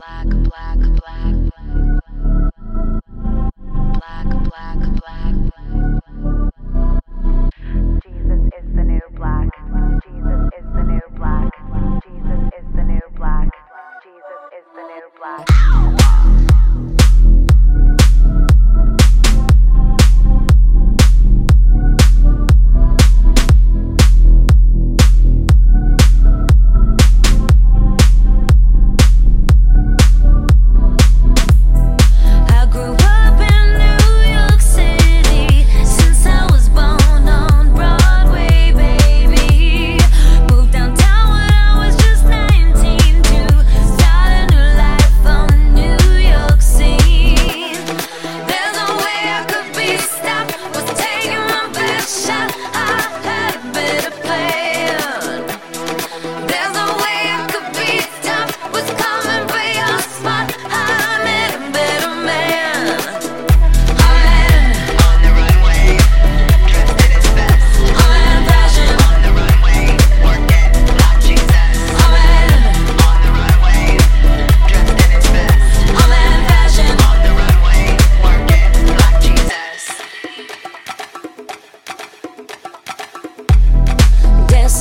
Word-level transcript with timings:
black. 0.00 0.39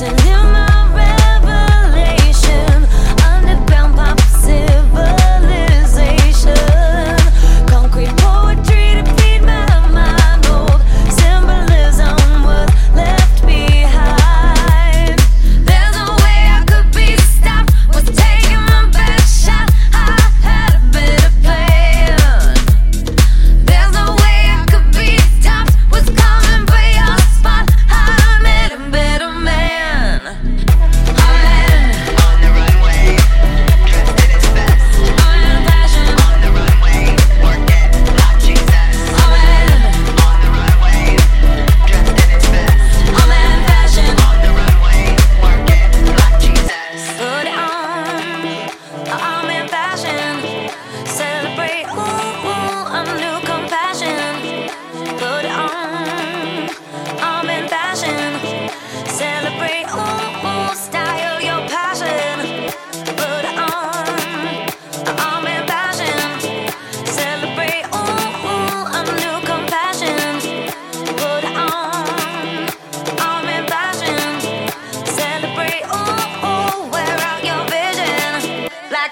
and 0.01 0.48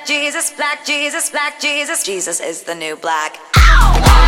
Jesus, 0.07 0.51
black 0.51 0.85
Jesus, 0.85 1.29
black 1.29 1.59
Jesus. 1.59 2.01
Jesus 2.01 2.40
is 2.40 2.63
the 2.63 2.73
new 2.73 2.95
black. 2.95 3.38
Ow! 3.57 4.26